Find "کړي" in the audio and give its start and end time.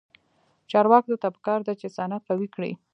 2.55-2.71